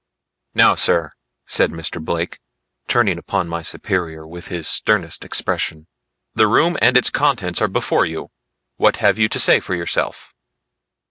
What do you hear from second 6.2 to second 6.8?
"the room